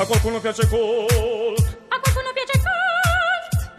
A 0.00 0.06
qualcuno 0.06 0.40
piace 0.40 0.66
Colt. 0.66 1.78
A 1.88 2.00
qualcuno 2.00 2.30
piace 2.32 2.58
Colt? 2.62 3.70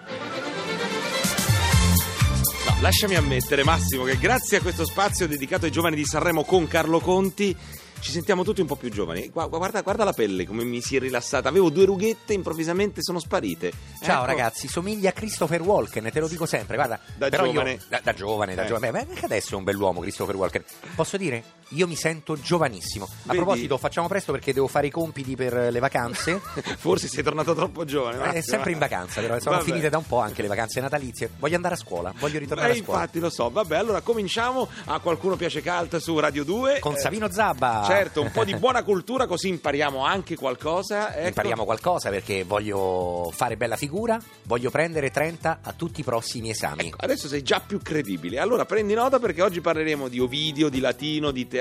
No, 2.67 2.81
lasciami 2.81 3.15
ammettere, 3.15 3.63
Massimo, 3.63 4.03
che 4.03 4.17
grazie 4.19 4.57
a 4.57 4.61
questo 4.61 4.85
spazio 4.85 5.27
dedicato 5.27 5.65
ai 5.65 5.71
giovani 5.71 5.95
di 5.95 6.05
Sanremo 6.05 6.43
con 6.43 6.67
Carlo 6.67 6.99
Conti 6.99 7.55
ci 8.01 8.11
sentiamo 8.11 8.43
tutti 8.43 8.61
un 8.61 8.67
po' 8.67 8.75
più 8.75 8.89
giovani. 8.89 9.29
Gua- 9.29 9.45
Guarda, 9.47 9.81
guarda 9.81 10.03
la 10.03 10.13
pelle 10.13 10.45
come 10.47 10.63
mi 10.63 10.81
si 10.81 10.95
è 10.95 10.99
rilassata. 10.99 11.49
Avevo 11.49 11.69
due 11.69 11.85
rughette, 11.85 12.33
improvvisamente 12.33 13.01
sono 13.03 13.19
sparite. 13.19 13.71
Ciao 14.01 14.17
Ecco. 14.23 14.25
ragazzi, 14.25 14.67
somiglia 14.67 15.09
a 15.09 15.13
Christopher 15.13 15.61
Walken, 15.61 16.09
te 16.11 16.19
lo 16.19 16.27
dico 16.27 16.45
sempre, 16.47 16.75
guarda. 16.77 16.99
Da 17.15 17.29
però 17.29 17.45
io- 17.45 17.51
giovane. 17.51 17.79
da, 17.89 17.99
da 18.03 18.13
giovane, 18.13 18.55
da 18.55 18.63
Eh. 18.63 18.67
giovane. 18.67 18.91
Beh, 18.91 19.05
anche 19.09 19.25
adesso 19.25 19.53
è 19.53 19.57
un 19.57 19.63
bell'uomo 19.63 19.99
Christopher 20.01 20.35
Walken. 20.35 20.63
Posso 20.95 21.17
dire? 21.17 21.43
Io 21.73 21.87
mi 21.87 21.95
sento 21.95 22.39
giovanissimo. 22.39 23.05
A 23.05 23.07
Vedi? 23.23 23.37
proposito, 23.37 23.77
facciamo 23.77 24.07
presto 24.07 24.31
perché 24.31 24.53
devo 24.53 24.67
fare 24.67 24.87
i 24.87 24.89
compiti 24.91 25.35
per 25.35 25.53
le 25.71 25.79
vacanze. 25.79 26.39
Forse 26.77 27.07
sei 27.07 27.23
tornato 27.23 27.53
troppo 27.55 27.85
giovane. 27.85 28.33
Eh, 28.33 28.37
È 28.39 28.41
sempre 28.41 28.71
in 28.71 28.79
vacanza, 28.79 29.21
però 29.21 29.39
sono 29.39 29.55
Vabbè. 29.55 29.67
finite 29.67 29.89
da 29.89 29.97
un 29.97 30.05
po' 30.05 30.19
anche 30.19 30.41
le 30.41 30.47
vacanze 30.49 30.81
natalizie. 30.81 31.29
Voglio 31.39 31.55
andare 31.55 31.75
a 31.75 31.77
scuola, 31.77 32.13
voglio 32.19 32.39
ritornare 32.39 32.73
Eh, 32.73 32.79
a 32.79 32.83
scuola. 32.83 32.99
infatti 33.01 33.19
lo 33.19 33.29
so. 33.29 33.49
Vabbè, 33.49 33.77
allora 33.77 34.01
cominciamo. 34.01 34.67
A 34.85 34.99
qualcuno 34.99 35.35
piace 35.37 35.61
Cult 35.63 35.97
su 35.97 36.17
Radio 36.19 36.43
2. 36.43 36.79
Con 36.79 36.93
Eh, 36.95 36.99
Savino 36.99 37.31
Zabba. 37.31 37.83
Certo, 37.87 38.21
un 38.21 38.31
po' 38.31 38.43
di 38.43 38.53
buona 38.59 38.83
cultura 38.83 39.25
così 39.25 39.47
impariamo 39.47 40.03
anche 40.05 40.35
qualcosa. 40.35 41.15
Ecco. 41.15 41.27
Impariamo 41.27 41.63
qualcosa 41.63 42.09
perché 42.09 42.43
voglio 42.43 43.31
fare 43.33 43.55
bella 43.55 43.77
figura, 43.77 44.19
voglio 44.43 44.69
prendere 44.69 45.09
30 45.09 45.59
a 45.63 45.71
tutti 45.73 46.01
i 46.01 46.03
prossimi 46.03 46.49
esami. 46.49 46.87
Ecco, 46.87 46.97
adesso 46.99 47.27
sei 47.29 47.43
già 47.43 47.61
più 47.65 47.79
credibile. 47.81 48.39
Allora 48.39 48.65
prendi 48.65 48.93
nota 48.93 49.19
perché 49.19 49.41
oggi 49.41 49.61
parleremo 49.61 50.07
di 50.09 50.19
Ovidio, 50.19 50.67
di 50.69 50.79
latino, 50.81 51.31
di 51.31 51.47
teatro, 51.47 51.59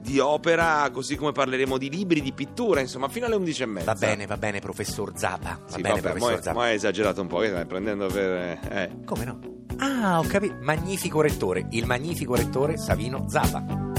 di 0.00 0.18
opera, 0.18 0.88
così 0.92 1.16
come 1.16 1.32
parleremo 1.32 1.78
di 1.78 1.90
libri, 1.90 2.20
di 2.20 2.32
pittura, 2.32 2.80
insomma, 2.80 3.08
fino 3.08 3.26
alle 3.26 3.36
11 3.36 3.62
e 3.62 3.66
mezza. 3.66 3.92
Va 3.92 3.98
bene, 3.98 4.26
va 4.26 4.36
bene, 4.36 4.60
professor 4.60 5.12
Zabba. 5.16 5.60
Va 5.62 5.72
Sì, 5.74 5.80
bene, 5.80 6.00
vabbè, 6.00 6.14
professor 6.14 6.42
Zabba. 6.42 6.58
mo 6.58 6.64
hai 6.64 6.74
esagerato 6.74 7.20
un 7.20 7.26
po', 7.26 7.38
che 7.38 7.48
stai 7.48 7.66
prendendo 7.66 8.06
per... 8.06 8.30
eh. 8.70 8.90
Come 9.04 9.24
no? 9.24 9.38
Ah, 9.78 10.18
ho 10.18 10.22
capito. 10.22 10.56
Magnifico 10.60 11.20
rettore, 11.20 11.66
il 11.70 11.86
magnifico 11.86 12.34
rettore 12.36 12.76
Savino 12.76 13.24
Zabba. 13.28 13.92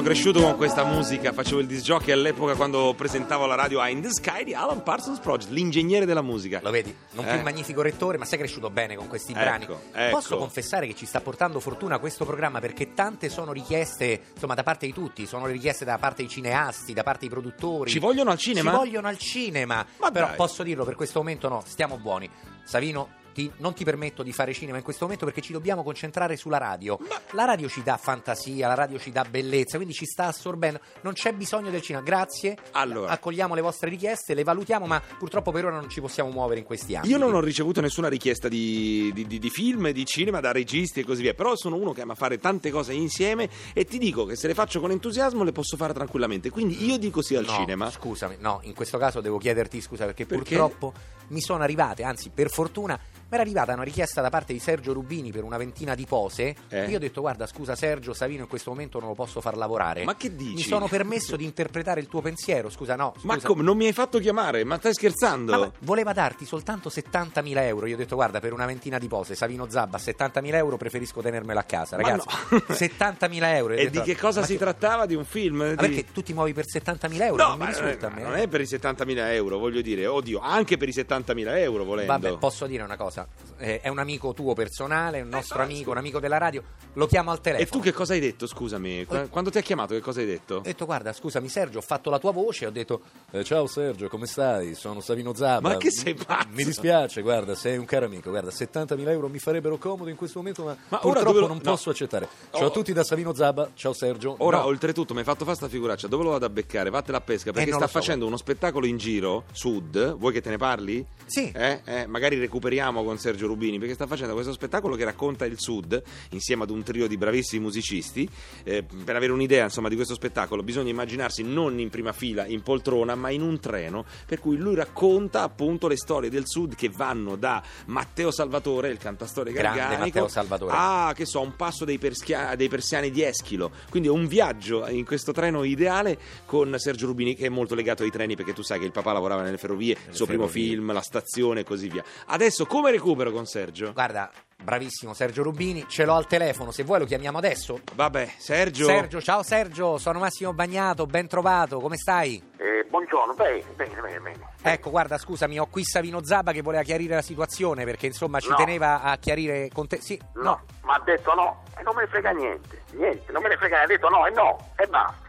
Sono 0.00 0.14
cresciuto 0.14 0.40
con 0.40 0.56
questa 0.56 0.82
musica, 0.84 1.30
facevo 1.32 1.60
il 1.60 1.66
disc 1.66 1.84
jockey 1.84 2.12
all'epoca 2.12 2.54
quando 2.54 2.94
presentavo 2.96 3.44
la 3.44 3.54
radio 3.54 3.82
Eye 3.82 3.92
in 3.92 4.00
the 4.00 4.08
Sky 4.10 4.44
di 4.44 4.54
Alan 4.54 4.82
Parsons 4.82 5.18
Project, 5.18 5.50
l'ingegnere 5.52 6.06
della 6.06 6.22
musica. 6.22 6.58
Lo 6.62 6.70
vedi? 6.70 6.94
Non 7.12 7.24
più 7.26 7.34
Eh. 7.34 7.36
il 7.36 7.42
magnifico 7.42 7.82
rettore, 7.82 8.16
ma 8.16 8.24
sei 8.24 8.38
cresciuto 8.38 8.70
bene 8.70 8.96
con 8.96 9.08
questi 9.08 9.32
Ecco, 9.32 9.40
brani. 9.40 9.66
ecco. 9.92 10.10
Posso 10.10 10.38
confessare 10.38 10.86
che 10.86 10.94
ci 10.94 11.04
sta 11.04 11.20
portando 11.20 11.60
fortuna 11.60 11.98
questo 11.98 12.24
programma 12.24 12.60
perché 12.60 12.94
tante 12.94 13.28
sono 13.28 13.52
richieste, 13.52 14.22
insomma, 14.32 14.54
da 14.54 14.62
parte 14.62 14.86
di 14.86 14.94
tutti, 14.94 15.26
sono 15.26 15.44
le 15.44 15.52
richieste 15.52 15.84
da 15.84 15.98
parte 15.98 16.22
dei 16.22 16.30
cineasti, 16.30 16.94
da 16.94 17.02
parte 17.02 17.20
dei 17.20 17.28
produttori. 17.28 17.90
Ci 17.90 17.98
vogliono 17.98 18.30
al 18.30 18.38
cinema? 18.38 18.70
Ci 18.70 18.76
vogliono 18.76 19.06
al 19.08 19.18
cinema. 19.18 19.84
Ma 19.98 20.10
Però 20.10 20.28
dai. 20.28 20.36
posso 20.36 20.62
dirlo, 20.62 20.84
per 20.86 20.94
questo 20.94 21.18
momento 21.18 21.48
no, 21.48 21.62
stiamo 21.66 21.98
buoni. 21.98 22.28
Savino, 22.64 23.18
ti 23.48 23.52
non 23.58 23.74
ti 23.74 23.84
permetto 23.84 24.22
di 24.22 24.32
fare 24.32 24.52
cinema 24.52 24.76
in 24.78 24.82
questo 24.82 25.04
momento 25.04 25.24
perché 25.24 25.40
ci 25.40 25.52
dobbiamo 25.52 25.82
concentrare 25.82 26.36
sulla 26.36 26.58
radio. 26.58 26.98
La 27.32 27.44
radio 27.44 27.68
ci 27.68 27.82
dà 27.82 27.96
fantasia, 27.96 28.66
la 28.68 28.74
radio 28.74 28.98
ci 28.98 29.10
dà 29.12 29.24
bellezza, 29.28 29.76
quindi 29.76 29.94
ci 29.94 30.04
sta 30.04 30.26
assorbendo. 30.26 30.80
Non 31.02 31.12
c'è 31.14 31.32
bisogno 31.32 31.70
del 31.70 31.80
cinema. 31.82 32.04
Grazie. 32.04 32.56
Allora. 32.72 33.10
Accogliamo 33.12 33.54
le 33.54 33.60
vostre 33.60 33.88
richieste, 33.88 34.34
le 34.34 34.42
valutiamo, 34.44 34.86
ma 34.86 35.00
purtroppo 35.18 35.50
per 35.52 35.64
ora 35.66 35.78
non 35.78 35.88
ci 35.88 36.00
possiamo 36.00 36.30
muovere 36.30 36.60
in 36.60 36.66
questi 36.66 36.96
anni. 36.96 37.08
Io 37.08 37.18
non 37.18 37.34
ho 37.34 37.40
ricevuto 37.40 37.80
nessuna 37.80 38.08
richiesta 38.08 38.48
di, 38.48 39.10
di- 39.14 39.26
di- 39.26 39.38
di 39.38 39.50
film, 39.50 39.90
di 39.90 40.04
cinema 40.04 40.40
da 40.40 40.52
registi 40.52 41.00
e 41.00 41.04
così 41.04 41.22
via, 41.22 41.34
però 41.34 41.56
sono 41.56 41.76
uno 41.76 41.92
che 41.92 42.02
ama 42.02 42.14
fare 42.14 42.38
tante 42.38 42.70
cose 42.70 42.92
insieme 42.92 43.48
e 43.72 43.84
ti 43.84 43.98
dico 43.98 44.24
che 44.24 44.36
se 44.36 44.46
le 44.46 44.54
faccio 44.54 44.80
con 44.80 44.90
entusiasmo 44.90 45.42
le 45.44 45.52
posso 45.52 45.76
fare 45.76 45.92
tranquillamente. 45.92 46.50
Quindi 46.50 46.84
io 46.84 46.98
dico 46.98 47.22
sì 47.22 47.36
al 47.36 47.44
No, 47.44 47.52
cinema. 47.52 47.90
Scusami, 47.90 48.36
no, 48.40 48.60
in 48.64 48.74
questo 48.74 48.98
caso 48.98 49.20
devo 49.20 49.38
chiederti 49.38 49.80
scusa 49.80 50.04
perché, 50.04 50.26
Perché? 50.26 50.56
purtroppo 50.56 50.92
mi 51.28 51.40
sono 51.40 51.62
arrivate, 51.62 52.02
anzi 52.02 52.30
per 52.34 52.50
fortuna 52.50 52.98
mi 53.30 53.36
era 53.36 53.42
arrivata 53.42 53.72
una 53.74 53.84
richiesta 53.84 54.20
da 54.20 54.28
parte 54.28 54.52
di 54.52 54.58
Sergio 54.58 54.92
Rubini 54.92 55.30
per 55.30 55.44
una 55.44 55.56
ventina 55.56 55.94
di 55.94 56.04
pose. 56.04 56.54
Eh? 56.68 56.86
Io 56.86 56.96
ho 56.96 56.98
detto 56.98 57.20
guarda 57.20 57.46
scusa 57.46 57.76
Sergio, 57.76 58.12
Savino 58.12 58.42
in 58.42 58.48
questo 58.48 58.70
momento 58.70 58.98
non 58.98 59.08
lo 59.08 59.14
posso 59.14 59.40
far 59.40 59.56
lavorare. 59.56 60.02
Ma 60.04 60.16
che 60.16 60.34
dici? 60.34 60.54
Mi 60.54 60.62
sono 60.62 60.88
permesso 60.88 61.36
di 61.36 61.44
interpretare 61.44 62.00
il 62.00 62.08
tuo 62.08 62.20
pensiero, 62.20 62.68
scusa 62.70 62.96
no. 62.96 63.14
Ma 63.22 63.34
scusa. 63.34 63.46
come? 63.46 63.62
Non 63.62 63.76
mi 63.76 63.86
hai 63.86 63.92
fatto 63.92 64.18
chiamare? 64.18 64.64
Ma 64.64 64.78
stai 64.78 64.94
scherzando? 64.94 65.52
Ma- 65.52 65.58
ma 65.58 65.72
voleva 65.80 66.12
darti 66.12 66.44
soltanto 66.44 66.88
70.000 66.88 67.58
euro. 67.62 67.86
Io 67.86 67.94
ho 67.94 67.98
detto, 67.98 68.16
guarda, 68.16 68.40
per 68.40 68.52
una 68.52 68.66
ventina 68.66 68.98
di 68.98 69.06
pose, 69.06 69.34
Savino 69.36 69.68
Zabba, 69.70 69.98
70.000 69.98 70.54
euro 70.54 70.76
preferisco 70.76 71.20
tenermela 71.20 71.60
a 71.60 71.64
casa, 71.64 71.96
Ma 71.96 72.02
ragazzi. 72.02 72.26
no. 72.50 72.58
70.000 72.74 73.44
euro. 73.54 73.74
E 73.74 73.84
detto, 73.84 74.00
di 74.00 74.04
che 74.12 74.16
cosa 74.16 74.40
ma 74.40 74.46
si 74.46 74.54
che- 74.54 74.58
trattava? 74.58 75.06
Di 75.06 75.14
un 75.14 75.24
film? 75.24 75.56
Ma 75.58 75.68
Di- 75.68 75.74
perché 75.76 76.04
tu 76.12 76.22
ti 76.22 76.32
muovi 76.32 76.52
per 76.52 76.64
70.000 76.66 77.22
euro? 77.22 77.42
No, 77.42 77.48
non 77.50 77.58
mi 77.58 77.64
ma, 77.64 77.70
risulta 77.70 78.06
a 78.06 78.10
ma 78.10 78.16
me. 78.16 78.22
non 78.22 78.34
è 78.34 78.48
per 78.48 78.60
i 78.60 78.64
70.000 78.64 79.32
euro, 79.34 79.58
voglio 79.58 79.80
dire, 79.80 80.06
oddio, 80.06 80.40
anche 80.40 80.76
per 80.76 80.88
i 80.88 80.92
70.000 80.92 81.58
euro 81.58 81.84
volendo. 81.84 82.12
Vabbè, 82.12 82.36
posso 82.38 82.66
dire 82.66 82.82
una 82.82 82.96
cosa. 82.96 83.19
Eh, 83.58 83.80
è 83.80 83.88
un 83.88 83.98
amico 83.98 84.32
tuo 84.32 84.54
personale, 84.54 85.20
un 85.20 85.28
nostro 85.28 85.58
ma 85.58 85.64
amico, 85.64 85.80
scusa. 85.80 85.90
un 85.92 85.96
amico 85.98 86.18
della 86.20 86.38
radio. 86.38 86.62
Lo 86.94 87.06
chiamo 87.06 87.30
al 87.30 87.40
telefono. 87.40 87.68
E 87.68 87.70
tu 87.70 87.80
che 87.80 87.92
cosa 87.92 88.14
hai 88.14 88.20
detto, 88.20 88.46
scusami? 88.46 89.04
Qu- 89.04 89.28
Quando 89.28 89.50
ti 89.50 89.58
ha 89.58 89.60
chiamato, 89.60 89.92
che 89.94 90.00
cosa 90.00 90.20
hai 90.20 90.26
detto? 90.26 90.56
Ho 90.56 90.60
detto, 90.60 90.86
guarda, 90.86 91.12
scusami 91.12 91.48
Sergio, 91.48 91.78
ho 91.78 91.82
fatto 91.82 92.08
la 92.10 92.18
tua 92.18 92.32
voce, 92.32 92.66
ho 92.66 92.70
detto, 92.70 93.00
Eh, 93.32 93.44
ciao 93.44 93.66
Sergio, 93.66 94.08
come 94.08 94.26
stai? 94.26 94.74
Sono 94.74 95.00
Savino 95.00 95.34
Zabba. 95.34 95.68
Ma 95.68 95.76
che 95.76 95.90
sei 95.90 96.14
pazzo? 96.14 96.48
Mi 96.52 96.64
dispiace, 96.64 97.20
guarda, 97.22 97.54
sei 97.54 97.76
un 97.76 97.84
caro 97.84 98.06
amico. 98.06 98.30
Guarda, 98.30 98.50
70.000 98.50 99.10
euro 99.10 99.28
mi 99.28 99.38
farebbero 99.38 99.76
comodo 99.76 100.08
in 100.10 100.16
questo 100.16 100.38
momento, 100.38 100.64
ma, 100.64 100.76
Ma 100.88 100.96
ora 100.96 101.00
purtroppo 101.00 101.26
dove 101.28 101.40
lo- 101.40 101.46
non 101.48 101.60
no. 101.62 101.70
posso 101.70 101.90
accettare. 101.90 102.28
Ciao 102.50 102.64
Oh. 102.64 102.66
a 102.68 102.70
tutti 102.70 102.92
da 102.92 103.04
Savino 103.04 103.34
Zabba. 103.34 103.70
Ciao 103.74 103.92
Sergio. 103.92 104.34
Ora, 104.38 104.58
No. 104.58 104.64
oltretutto, 104.64 105.12
mi 105.12 105.20
hai 105.20 105.24
fatto 105.26 105.44
fare 105.44 105.56
sta 105.56 105.68
figuraccia. 105.68 106.08
Dove 106.08 106.24
lo 106.24 106.30
vado 106.30 106.46
a 106.46 106.50
beccare? 106.50 106.88
Vattela 106.90 107.18
a 107.18 107.20
pesca 107.20 107.52
perché 107.52 107.70
Eh, 107.70 107.74
sta 107.74 107.86
so, 107.86 107.92
facendo 107.92 108.26
uno 108.26 108.36
spettacolo 108.38 108.86
in 108.86 108.96
giro, 108.96 109.44
sud. 109.52 110.16
Vuoi 110.16 110.32
che 110.32 110.40
te 110.40 110.48
ne 110.50 110.56
parli? 110.56 111.06
Sì. 111.26 111.52
Eh? 111.54 111.82
Eh, 111.84 112.06
magari 112.06 112.36
recuperiamo 112.38 113.04
con 113.10 113.18
Sergio 113.18 113.48
Rubini 113.48 113.80
perché 113.80 113.94
sta 113.94 114.06
facendo 114.06 114.34
questo 114.34 114.52
spettacolo 114.52 114.94
che 114.94 115.02
racconta 115.02 115.44
il 115.44 115.58
sud 115.58 116.00
insieme 116.30 116.62
ad 116.62 116.70
un 116.70 116.84
trio 116.84 117.08
di 117.08 117.16
bravissimi 117.16 117.60
musicisti. 117.60 118.28
Eh, 118.62 118.84
per 119.04 119.16
avere 119.16 119.32
un'idea 119.32 119.64
insomma 119.64 119.88
di 119.88 119.96
questo 119.96 120.14
spettacolo 120.14 120.62
bisogna 120.62 120.90
immaginarsi 120.90 121.42
non 121.42 121.80
in 121.80 121.90
prima 121.90 122.12
fila, 122.12 122.46
in 122.46 122.62
poltrona, 122.62 123.16
ma 123.16 123.30
in 123.30 123.42
un 123.42 123.58
treno. 123.58 124.04
Per 124.26 124.38
cui 124.38 124.56
lui 124.58 124.76
racconta 124.76 125.42
appunto 125.42 125.88
le 125.88 125.96
storie 125.96 126.30
del 126.30 126.44
sud 126.46 126.76
che 126.76 126.88
vanno 126.88 127.34
da 127.34 127.60
Matteo 127.86 128.30
Salvatore, 128.30 128.90
il 128.90 128.98
cantastorie 128.98 129.52
Grande 129.52 129.78
garganico, 129.80 130.28
a 130.68 131.12
che 131.12 131.24
so, 131.24 131.40
un 131.40 131.56
passo 131.56 131.84
dei, 131.84 131.98
perschia- 131.98 132.54
dei 132.54 132.68
persiani 132.68 133.10
di 133.10 133.22
Eschilo. 133.22 133.72
Quindi 133.90 134.08
è 134.08 134.12
un 134.12 134.28
viaggio 134.28 134.86
in 134.86 135.04
questo 135.04 135.32
treno 135.32 135.64
ideale 135.64 136.16
con 136.46 136.76
Sergio 136.78 137.06
Rubini 137.06 137.34
che 137.34 137.46
è 137.46 137.48
molto 137.48 137.74
legato 137.74 138.04
ai 138.04 138.10
treni 138.10 138.36
perché 138.36 138.52
tu 138.52 138.62
sai 138.62 138.78
che 138.78 138.84
il 138.84 138.92
papà 138.92 139.12
lavorava 139.12 139.42
nelle 139.42 139.58
ferrovie, 139.58 139.96
il 140.08 140.14
suo 140.14 140.26
primo 140.26 140.46
ferrovie. 140.46 140.76
film, 140.76 140.92
la 140.92 141.00
stazione 141.00 141.60
e 141.60 141.64
così 141.64 141.88
via. 141.88 142.04
Adesso 142.26 142.66
come 142.66 142.92
recupero 143.00 143.30
con 143.32 143.46
Sergio? 143.46 143.92
guarda, 143.92 144.30
bravissimo 144.62 145.14
Sergio 145.14 145.42
Rubini, 145.42 145.86
ce 145.88 146.04
l'ho 146.04 146.14
al 146.14 146.26
telefono, 146.26 146.70
se 146.70 146.82
vuoi 146.84 146.98
lo 147.00 147.06
chiamiamo 147.06 147.38
adesso. 147.38 147.80
Vabbè, 147.94 148.30
Sergio. 148.36 148.84
Sergio, 148.84 149.20
ciao 149.22 149.42
Sergio, 149.42 149.96
sono 149.98 150.18
Massimo 150.18 150.52
Bagnato, 150.52 151.06
ben 151.06 151.26
trovato, 151.26 151.80
come 151.80 151.96
stai? 151.96 152.42
Eh, 152.58 152.84
buongiorno, 152.88 153.32
bene, 153.34 153.62
bene, 153.74 154.00
bene, 154.00 154.20
bene. 154.20 154.48
Ecco, 154.62 154.90
guarda, 154.90 155.16
scusami, 155.16 155.58
ho 155.58 155.66
qui 155.66 155.82
Savino 155.84 156.22
Zabba 156.22 156.52
che 156.52 156.60
voleva 156.60 156.82
chiarire 156.82 157.14
la 157.14 157.22
situazione 157.22 157.84
perché 157.84 158.06
insomma 158.06 158.38
ci 158.40 158.50
No. 158.50 158.56
teneva 158.56 159.00
a 159.00 159.16
chiarire 159.16 159.70
con 159.72 159.86
te. 159.88 160.00
Sì, 160.02 160.20
No, 160.34 160.42
no. 160.42 160.60
ma 160.82 160.94
ha 160.94 161.02
detto 161.04 161.34
no, 161.34 161.62
e 161.78 161.82
non 161.82 161.94
me 161.94 162.02
ne 162.02 162.08
frega 162.08 162.30
niente, 162.32 162.82
niente, 162.92 163.32
non 163.32 163.42
me 163.42 163.48
ne 163.48 163.56
frega, 163.56 163.80
ha 163.82 163.86
detto 163.86 164.08
no 164.10 164.26
e 164.26 164.30
no, 164.32 164.72
e 164.76 164.86
basta. 164.86 165.28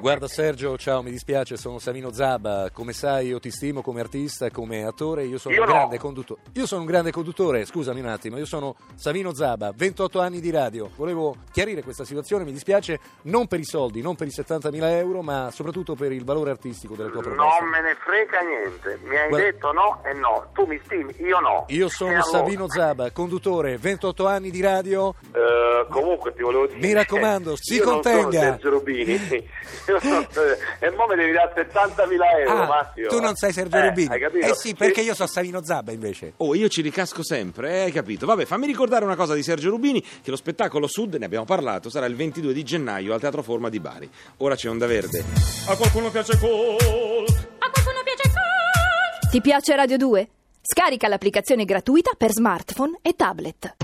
Guarda 0.00 0.26
Sergio, 0.28 0.76
ciao, 0.76 1.02
mi 1.02 1.10
dispiace, 1.10 1.56
sono 1.56 1.78
Savino 1.78 2.12
Zabba. 2.12 2.68
Come 2.72 2.92
sai, 2.92 3.28
io 3.28 3.38
ti 3.38 3.50
stimo 3.50 3.80
come 3.80 4.00
artista, 4.00 4.50
come 4.50 4.84
attore, 4.84 5.24
io 5.24 5.38
sono 5.38 5.54
Io 5.54 5.62
un 5.62 5.68
no. 5.68 5.72
grande 5.74 5.98
conduttore. 5.98 6.40
Io 6.54 6.66
sono 6.66 6.80
un 6.82 6.86
grande 6.86 7.12
conduttore, 7.12 7.64
scusami 7.64 8.00
un 8.00 8.06
attimo, 8.06 8.36
io 8.38 8.44
sono 8.44 8.74
Savino 8.94 9.32
Zabba, 9.32 9.72
28 9.74 10.20
anni 10.20 10.40
di 10.40 10.50
radio. 10.50 10.90
Volevo 10.96 11.36
chiarire 11.52 11.82
questa 11.82 12.04
situazione, 12.04 12.44
mi 12.44 12.52
dispiace, 12.52 12.98
non 13.22 13.46
per 13.46 13.60
i 13.60 13.64
soldi, 13.64 14.02
non 14.02 14.16
per 14.16 14.26
i 14.26 14.30
70.000 14.30 14.82
euro, 14.98 15.22
ma 15.22 15.50
soprattutto 15.52 15.94
per 15.94 16.12
il 16.12 16.24
valore 16.24 16.50
artistico 16.50 16.94
della 16.94 17.08
tua 17.10 17.22
proposta. 17.22 17.60
Non 17.60 17.68
me 17.70 17.80
ne 17.82 17.94
frega 17.94 18.40
niente, 18.40 18.98
mi 19.04 19.16
hai 19.16 19.28
Guarda- 19.28 19.46
detto 19.46 19.72
no 19.72 20.00
e 20.04 20.12
no, 20.14 20.46
tu 20.52 20.64
mi 20.66 20.80
stimi, 20.84 21.14
io 21.20 21.38
no. 21.40 21.64
Io 21.68 21.88
sono 21.88 22.10
allora? 22.10 22.22
Savino 22.24 22.68
Zabba, 22.68 23.10
conduttore, 23.12 23.78
28 23.78 24.26
anni 24.26 24.50
di 24.50 24.60
radio. 24.60 25.14
Eh, 25.32 25.86
comunque 25.90 26.34
ti 26.34 26.42
volevo 26.42 26.66
dire 26.66 26.78
Mi 26.80 26.92
raccomando, 26.92 27.54
si 27.56 27.74
io 27.76 27.84
contenga. 27.84 28.20
non 28.22 28.32
sono 28.32 28.42
Sergio 28.42 28.70
Rubini 28.70 29.35
Sono- 29.84 30.26
e 30.78 30.90
mo 30.90 31.06
mi 31.08 31.16
devi 31.16 31.32
dare 31.32 31.52
70.000 31.54 32.40
euro 32.46 32.62
Ah, 32.62 32.66
Massimo 32.66 33.08
tu 33.08 33.20
non 33.20 33.34
sei 33.36 33.52
Sergio 33.52 33.76
Eh, 33.76 33.88
Rubini. 33.88 34.08
hai 34.12 34.20
capito? 34.20 34.46
Eh 34.46 34.54
sì, 34.54 34.74
perché 34.74 35.00
io 35.00 35.14
sono 35.14 35.28
Savino 35.28 35.62
Zabba 35.64 35.92
invece. 35.92 36.34
Oh, 36.38 36.54
io 36.54 36.68
ci 36.68 36.80
ricasco 36.82 37.22
sempre, 37.22 37.70
eh, 37.72 37.80
hai 37.82 37.92
capito? 37.92 38.26
Vabbè, 38.26 38.44
fammi 38.44 38.66
ricordare 38.66 39.04
una 39.04 39.16
cosa 39.16 39.34
di 39.34 39.42
Sergio 39.42 39.70
Rubini, 39.70 40.00
che 40.02 40.30
lo 40.30 40.36
spettacolo 40.36 40.86
Sud, 40.86 41.14
ne 41.14 41.24
abbiamo 41.24 41.44
parlato, 41.44 41.88
sarà 41.90 42.06
il 42.06 42.16
22 42.16 42.52
di 42.52 42.62
gennaio 42.62 43.12
al 43.14 43.20
Teatro 43.20 43.42
Forma 43.42 43.68
di 43.68 43.80
Bari. 43.80 44.10
Ora 44.38 44.54
c'è 44.54 44.68
Onda 44.68 44.86
Verde. 44.86 45.24
A 45.68 45.76
qualcuno 45.76 46.10
piace 46.10 46.38
Colt. 46.38 47.30
A 47.58 47.70
qualcuno 47.70 48.02
piace 48.04 48.30
Colt? 48.32 49.30
Ti 49.30 49.40
piace 49.40 49.74
Radio 49.76 49.96
2? 49.96 50.28
Scarica 50.62 51.08
l'applicazione 51.08 51.64
gratuita 51.64 52.12
per 52.16 52.30
smartphone 52.32 52.98
e 53.02 53.14
tablet. 53.14 53.74